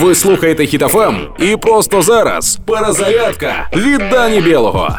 [0.00, 4.98] Ви слухаєте Хітофем і просто зараз перезарядка від Дані Білого.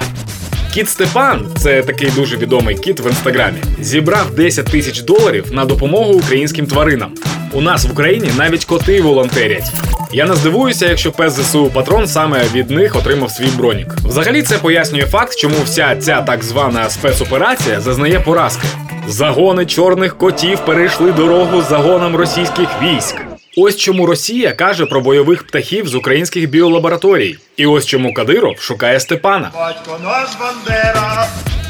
[0.74, 6.14] Кіт Степан, це такий дуже відомий кіт в інстаграмі, зібрав 10 тисяч доларів на допомогу
[6.14, 7.12] українським тваринам.
[7.54, 9.72] У нас в Україні навіть коти волонтерять.
[10.14, 13.94] Я не здивуюся, якщо пес ЗСУ патрон саме від них отримав свій бронік.
[13.94, 18.68] Взагалі, це пояснює факт, чому вся ця так звана спецоперація зазнає поразки.
[19.08, 23.29] Загони чорних котів перейшли дорогу загонам російських військ.
[23.58, 27.38] Ось чому Росія каже про бойових птахів з українських біолабораторій.
[27.58, 29.52] І ось чому Кадиров шукає Степана.
[29.56, 31.28] Батько наш Бандера.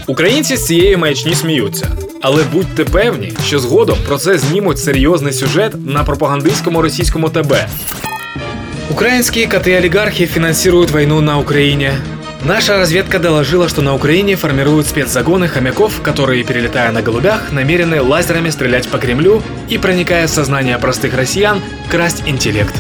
[0.08, 1.88] Українці з цієї маячні сміються.
[2.22, 7.54] Але будьте певні, що згодом про це знімуть серйозний сюжет на пропагандистському російському ТБ.
[8.92, 11.98] Украинские коты-олигархи финансируют войну на Украине.
[12.45, 18.51] Наша разведка доложила, что на Украине формируют спецзагоны хомяков, которые, перелетая на голубях, намерены лазерами
[18.51, 22.75] стрелять по Кремлю и, проникая в сознание простых россиян, красть інтелект.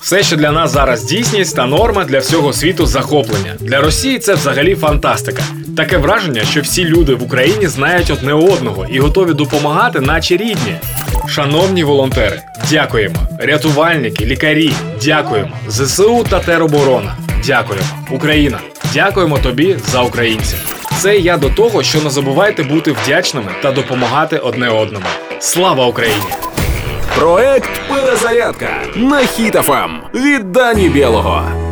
[0.00, 3.54] Все, що для нас зараз дійсність та норма для всього світу захоплення.
[3.60, 5.42] Для Росії це взагалі фантастика.
[5.76, 10.76] Таке враження, що всі люди в Україні знають одне одного і готові допомагати, наче рідні.
[11.28, 13.16] Шановні волонтери, дякуємо.
[13.38, 14.72] Рятувальники, лікарі,
[15.04, 15.50] дякуємо.
[15.68, 17.16] ЗСУ та тероборона.
[17.45, 17.85] Дякуємо.
[18.11, 18.59] Україна,
[18.93, 20.75] дякуємо тобі за українців.
[20.99, 25.05] Це я до того, що не забувайте бути вдячними та допомагати одне одному.
[25.39, 26.23] Слава Україні!
[27.15, 31.70] Проект Перезарядка на хітафам від Дані Білого.